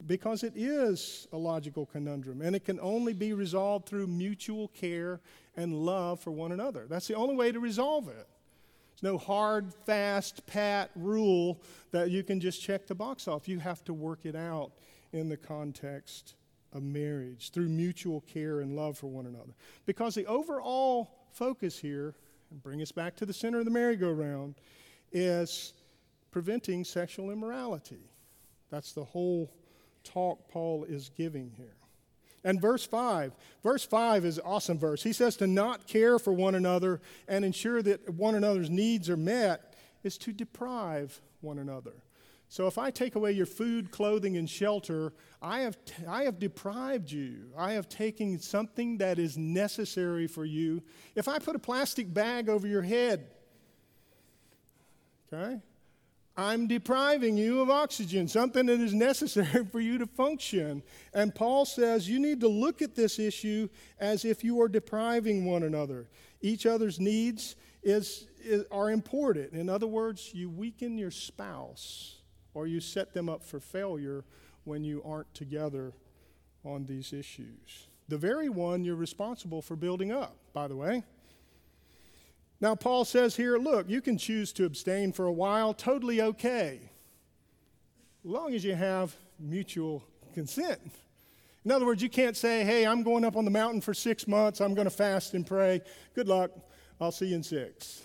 [0.06, 5.20] because it is a logical conundrum and it can only be resolved through mutual care
[5.56, 6.86] and love for one another.
[6.88, 8.26] That's the only way to resolve it.
[8.90, 11.60] There's no hard, fast, pat rule
[11.92, 13.48] that you can just check the box off.
[13.48, 14.72] You have to work it out
[15.12, 16.34] in the context
[16.72, 19.54] of marriage through mutual care and love for one another.
[19.86, 22.14] Because the overall focus here,
[22.50, 24.54] and bring us back to the center of the merry-go-round,
[25.12, 25.74] is
[26.30, 28.10] preventing sexual immorality.
[28.70, 29.52] That's the whole
[30.02, 31.76] talk Paul is giving here.
[32.44, 33.32] And verse 5,
[33.62, 35.02] verse 5 is an awesome verse.
[35.02, 39.16] He says to not care for one another and ensure that one another's needs are
[39.16, 41.92] met is to deprive one another.
[42.52, 46.38] So if I take away your food, clothing, and shelter, I have, t- I have
[46.38, 47.50] deprived you.
[47.56, 50.82] I have taken something that is necessary for you.
[51.14, 53.30] If I put a plastic bag over your head,
[55.32, 55.62] okay,
[56.36, 60.82] I'm depriving you of oxygen, something that is necessary for you to function.
[61.14, 65.46] And Paul says you need to look at this issue as if you are depriving
[65.46, 66.10] one another.
[66.42, 69.54] Each other's needs is, is, are important.
[69.54, 72.18] In other words, you weaken your spouse
[72.54, 74.24] or you set them up for failure
[74.64, 75.92] when you aren't together
[76.64, 77.88] on these issues.
[78.08, 81.02] The very one you're responsible for building up, by the way.
[82.60, 86.80] Now, Paul says here look, you can choose to abstain for a while, totally okay,
[88.22, 90.80] long as you have mutual consent.
[91.64, 94.26] In other words, you can't say, hey, I'm going up on the mountain for six
[94.26, 95.80] months, I'm going to fast and pray.
[96.14, 96.50] Good luck,
[97.00, 98.02] I'll see you in six.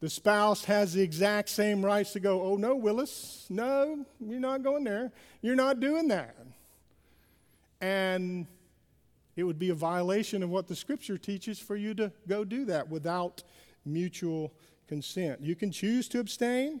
[0.00, 4.62] The spouse has the exact same rights to go, oh, no, Willis, no, you're not
[4.62, 5.10] going there.
[5.40, 6.36] You're not doing that.
[7.80, 8.46] And
[9.36, 12.66] it would be a violation of what the scripture teaches for you to go do
[12.66, 13.42] that without
[13.86, 14.52] mutual
[14.86, 15.40] consent.
[15.40, 16.80] You can choose to abstain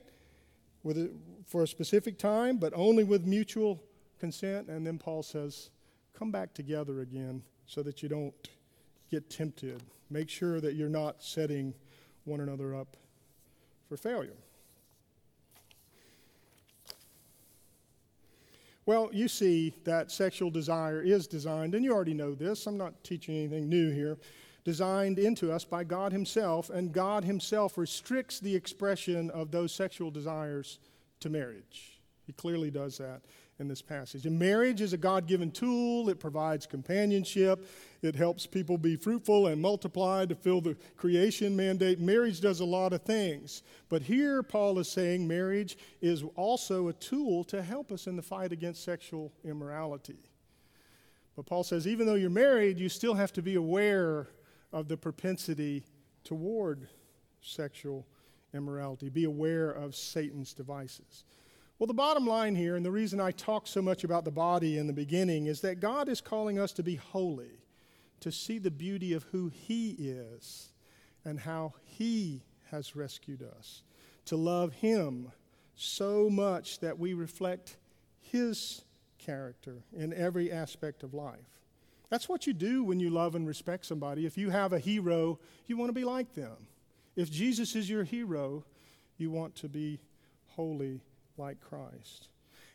[0.86, 1.08] a,
[1.46, 3.82] for a specific time, but only with mutual
[4.18, 4.68] consent.
[4.68, 5.70] And then Paul says,
[6.18, 8.34] come back together again so that you don't
[9.10, 9.82] get tempted.
[10.10, 11.74] Make sure that you're not setting
[12.24, 12.96] one another up
[13.88, 14.36] for failure.
[18.84, 23.02] Well, you see that sexual desire is designed, and you already know this, I'm not
[23.02, 24.16] teaching anything new here,
[24.64, 30.12] designed into us by God Himself, and God Himself restricts the expression of those sexual
[30.12, 30.78] desires
[31.18, 32.00] to marriage.
[32.26, 33.22] He clearly does that
[33.58, 34.26] in this passage.
[34.26, 37.66] And marriage is a God given tool, it provides companionship,
[38.02, 41.98] it helps people be fruitful and multiply to fill the creation mandate.
[41.98, 43.62] Marriage does a lot of things.
[43.88, 48.22] But here, Paul is saying marriage is also a tool to help us in the
[48.22, 50.18] fight against sexual immorality.
[51.34, 54.28] But Paul says, even though you're married, you still have to be aware
[54.72, 55.84] of the propensity
[56.24, 56.88] toward
[57.40, 58.06] sexual
[58.54, 59.08] immorality.
[59.08, 61.24] Be aware of Satan's devices.
[61.78, 64.78] Well, the bottom line here, and the reason I talk so much about the body
[64.78, 67.60] in the beginning, is that God is calling us to be holy,
[68.20, 70.72] to see the beauty of who He is
[71.22, 73.82] and how He has rescued us,
[74.24, 75.32] to love Him
[75.74, 77.76] so much that we reflect
[78.20, 78.82] His
[79.18, 81.60] character in every aspect of life.
[82.08, 84.24] That's what you do when you love and respect somebody.
[84.24, 86.68] If you have a hero, you want to be like them.
[87.16, 88.64] If Jesus is your hero,
[89.18, 90.00] you want to be
[90.46, 91.02] holy
[91.38, 92.28] like Christ.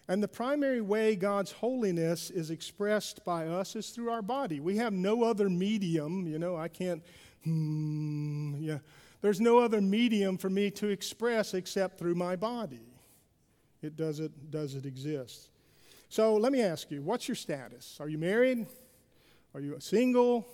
[0.07, 4.59] And the primary way God's holiness is expressed by us is through our body.
[4.59, 7.03] We have no other medium, you know, I can't,
[7.43, 8.80] hmm, yeah.
[9.22, 12.82] There's no other medium for me to express except through my body.
[13.82, 15.49] It doesn't, does it exist.
[16.09, 17.97] So let me ask you, what's your status?
[17.99, 18.68] Are you married?
[19.53, 20.47] Are you single?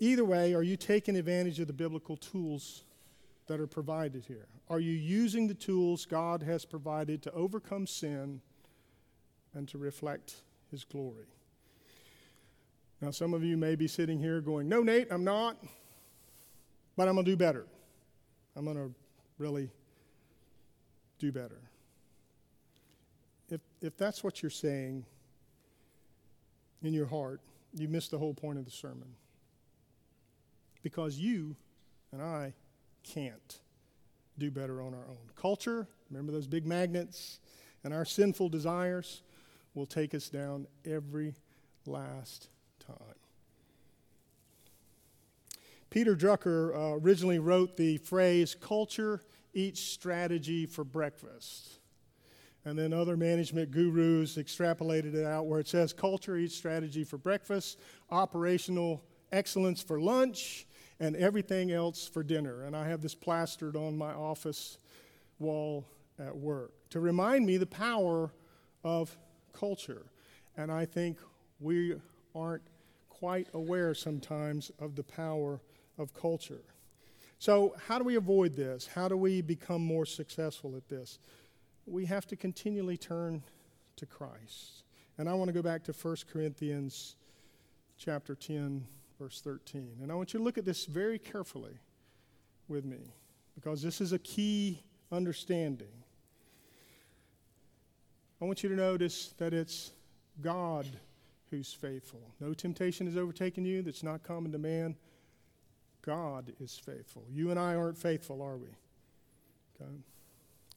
[0.00, 2.82] Either way, are you taking advantage of the biblical tools
[3.46, 4.48] that are provided here?
[4.68, 8.40] Are you using the tools God has provided to overcome sin
[9.54, 11.26] and to reflect His glory?
[13.00, 15.56] Now, some of you may be sitting here going, No, Nate, I'm not,
[16.96, 17.66] but I'm going to do better.
[18.56, 18.94] I'm going to
[19.38, 19.70] really
[21.18, 21.60] do better.
[23.48, 25.04] If, if that's what you're saying,
[26.82, 27.40] in your heart,
[27.74, 29.08] you missed the whole point of the sermon.
[30.82, 31.56] Because you
[32.12, 32.54] and I
[33.12, 33.58] can't
[34.38, 35.30] do better on our own.
[35.34, 37.40] Culture, remember those big magnets,
[37.84, 39.22] and our sinful desires
[39.74, 41.34] will take us down every
[41.86, 42.48] last
[42.84, 42.96] time.
[45.90, 49.22] Peter Drucker uh, originally wrote the phrase, culture
[49.54, 51.78] eats strategy for breakfast.
[52.64, 57.16] And then other management gurus extrapolated it out where it says culture eats strategy for
[57.16, 57.78] breakfast,
[58.10, 60.66] operational excellence for lunch,
[61.00, 62.62] and everything else for dinner.
[62.62, 64.78] And I have this plastered on my office
[65.38, 65.86] wall
[66.18, 68.30] at work to remind me the power
[68.82, 69.16] of
[69.52, 70.06] culture.
[70.56, 71.18] And I think
[71.60, 71.96] we
[72.34, 72.62] aren't
[73.10, 75.60] quite aware sometimes of the power
[75.98, 76.62] of culture.
[77.38, 78.86] So, how do we avoid this?
[78.86, 81.18] How do we become more successful at this?
[81.86, 83.42] we have to continually turn
[83.96, 84.82] to Christ.
[85.18, 87.16] And I want to go back to 1 Corinthians
[87.96, 88.84] chapter 10
[89.18, 89.98] verse 13.
[90.02, 91.78] And I want you to look at this very carefully
[92.68, 93.14] with me
[93.54, 95.88] because this is a key understanding.
[98.40, 99.92] I want you to notice that it's
[100.42, 100.86] God
[101.50, 102.20] who's faithful.
[102.40, 104.96] No temptation has overtaken you that's not common to man.
[106.02, 107.24] God is faithful.
[107.30, 108.68] You and I aren't faithful, are we?
[109.80, 109.90] Okay?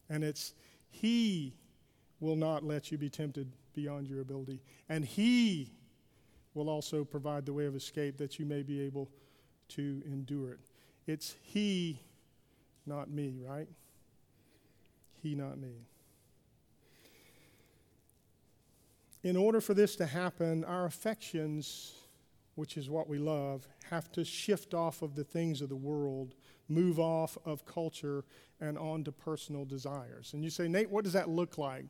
[0.08, 0.54] And it's
[0.90, 1.54] He
[2.18, 4.60] will not let you be tempted beyond your ability.
[4.88, 5.72] And He
[6.54, 9.08] will also provide the way of escape that you may be able
[9.68, 10.60] to endure it.
[11.06, 12.00] It's He,
[12.86, 13.68] not me, right?
[15.22, 15.86] He, not me.
[19.22, 21.92] In order for this to happen, our affections,
[22.54, 26.34] which is what we love, have to shift off of the things of the world,
[26.68, 28.24] move off of culture,
[28.60, 30.32] and on to personal desires.
[30.32, 31.84] And you say, Nate, what does that look like?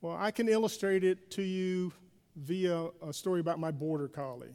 [0.00, 1.92] Well, I can illustrate it to you
[2.36, 4.54] via a story about my border collie.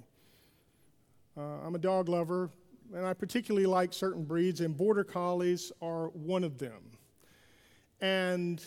[1.38, 2.49] Uh, I'm a dog lover,
[2.93, 6.91] and I particularly like certain breeds, and border collies are one of them.
[8.01, 8.63] And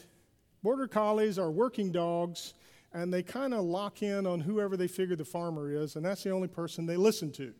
[0.62, 2.54] border collies are working dogs,
[2.92, 6.22] and they kind of lock in on whoever they figure the farmer is, and that's
[6.22, 7.52] the only person they listen to.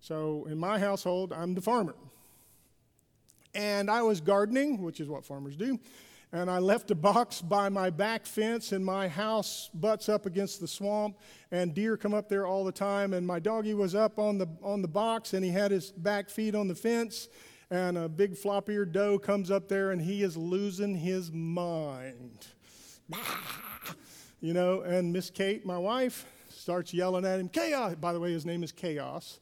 [0.00, 1.94] So in my household, I'm the farmer.
[3.54, 5.80] And I was gardening, which is what farmers do,
[6.32, 10.60] and I left a box by my back fence, and my house butts up against
[10.60, 11.16] the swamp,
[11.52, 13.14] and deer come up there all the time.
[13.14, 16.28] And my doggy was up on the on the box, and he had his back
[16.28, 17.28] feet on the fence,
[17.70, 22.46] and a big flop-eared doe comes up there, and he is losing his mind.
[24.40, 28.32] You know, and Miss Kate, my wife, starts yelling at him, "Chaos!" By the way,
[28.32, 29.38] his name is Chaos.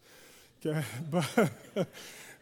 [0.64, 1.88] Okay, but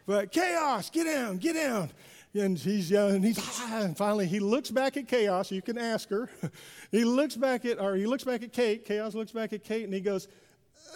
[0.05, 1.89] but Chaos, get down, get down
[2.33, 5.51] and he's yelling, and he's ah, and finally he looks back at chaos.
[5.51, 6.29] You can ask her.
[6.91, 8.85] he looks back at, or he looks back at Kate.
[8.85, 10.27] Chaos looks back at Kate, and he goes,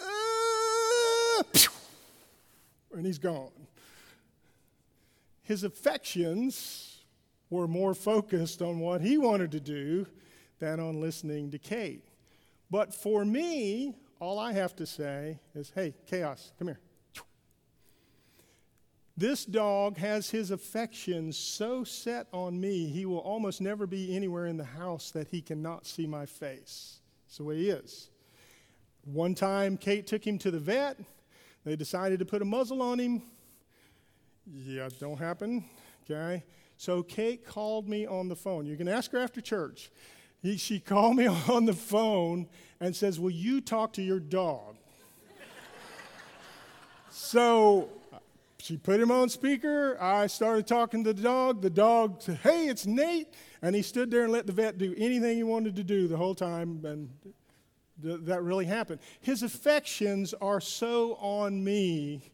[0.00, 1.42] ah,
[2.92, 3.50] and he's gone.
[5.42, 6.98] His affections
[7.50, 10.06] were more focused on what he wanted to do
[10.58, 12.04] than on listening to Kate.
[12.70, 16.80] But for me, all I have to say is, "Hey, chaos, come here."
[19.18, 24.46] This dog has his affections so set on me, he will almost never be anywhere
[24.46, 27.00] in the house that he cannot see my face.
[27.26, 28.10] That's the way he is.
[29.04, 31.00] One time, Kate took him to the vet.
[31.64, 33.22] They decided to put a muzzle on him.
[34.46, 35.64] Yeah, don't happen.
[36.08, 36.44] Okay.
[36.76, 38.66] So Kate called me on the phone.
[38.66, 39.90] You can ask her after church.
[40.42, 42.46] He, she called me on the phone
[42.78, 44.76] and says, Will you talk to your dog?
[47.10, 47.88] so
[48.60, 49.96] she put him on speaker.
[50.00, 51.62] I started talking to the dog.
[51.62, 53.32] The dog said, Hey, it's Nate.
[53.62, 56.16] And he stood there and let the vet do anything he wanted to do the
[56.16, 56.84] whole time.
[56.84, 57.08] And
[58.02, 59.00] th- that really happened.
[59.20, 62.30] His affections are so on me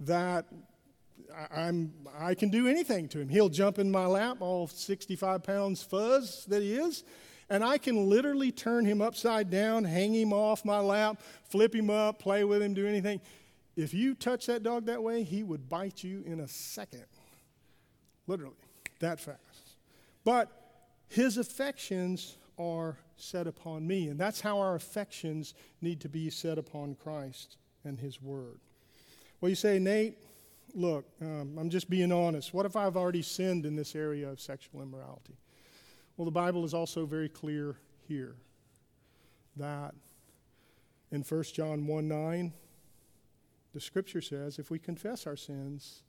[0.00, 0.46] that
[1.34, 3.28] I, I'm, I can do anything to him.
[3.28, 7.04] He'll jump in my lap, all 65 pounds fuzz that he is,
[7.48, 11.90] and I can literally turn him upside down, hang him off my lap, flip him
[11.90, 13.20] up, play with him, do anything.
[13.76, 17.06] If you touch that dog that way, he would bite you in a second.
[18.26, 18.54] Literally,
[19.00, 19.76] that fast.
[20.24, 20.50] But
[21.08, 26.58] his affections are set upon me, and that's how our affections need to be set
[26.58, 28.60] upon Christ and his word.
[29.40, 30.18] Well, you say, Nate,
[30.74, 32.54] look, um, I'm just being honest.
[32.54, 35.36] What if I've already sinned in this area of sexual immorality?
[36.16, 38.36] Well, the Bible is also very clear here
[39.56, 39.94] that
[41.10, 42.52] in 1 John 1 9,
[43.72, 46.02] the scripture says if we confess our sins,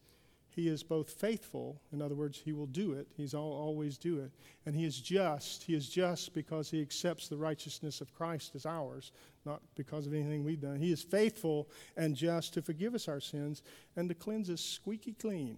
[0.55, 4.19] he is both faithful, in other words, he will do it, he's all, always do
[4.19, 4.31] it,
[4.67, 5.63] and he is just.
[5.63, 9.11] He is just because he accepts the righteousness of Christ as ours,
[9.45, 10.79] not because of anything we've done.
[10.79, 13.63] He is faithful and just to forgive us our sins
[13.95, 15.57] and to cleanse us squeaky clean,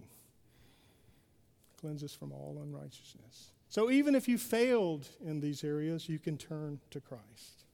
[1.78, 3.52] cleanse us from all unrighteousness.
[3.68, 7.65] So even if you failed in these areas, you can turn to Christ.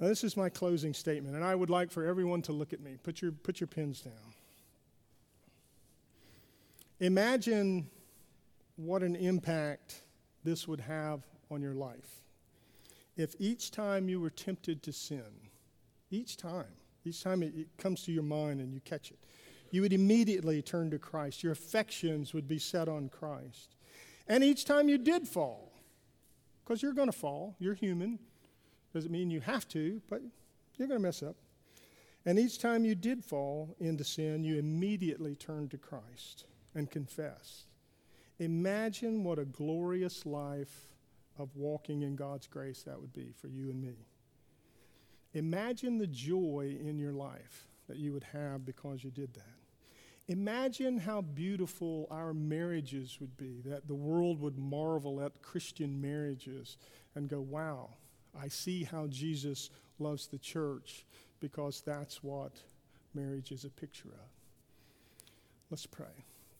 [0.00, 2.80] Now, this is my closing statement, and I would like for everyone to look at
[2.80, 2.96] me.
[3.02, 4.34] Put your, put your pins down.
[7.00, 7.88] Imagine
[8.76, 10.00] what an impact
[10.42, 12.22] this would have on your life.
[13.16, 15.22] If each time you were tempted to sin,
[16.10, 16.72] each time,
[17.04, 19.18] each time it, it comes to your mind and you catch it,
[19.70, 21.42] you would immediately turn to Christ.
[21.42, 23.76] Your affections would be set on Christ.
[24.26, 25.72] And each time you did fall,
[26.64, 28.18] because you're going to fall, you're human,
[28.94, 30.22] doesn't mean you have to, but
[30.76, 31.36] you're going to mess up.
[32.24, 37.66] And each time you did fall into sin, you immediately turned to Christ and confessed.
[38.38, 40.94] Imagine what a glorious life
[41.38, 44.06] of walking in God's grace that would be for you and me.
[45.34, 49.42] Imagine the joy in your life that you would have because you did that.
[50.28, 56.78] Imagine how beautiful our marriages would be, that the world would marvel at Christian marriages
[57.14, 57.90] and go, wow,
[58.40, 61.04] I see how Jesus loves the church
[61.40, 62.52] because that's what
[63.14, 64.30] marriage is a picture of.
[65.70, 66.24] Let's pray.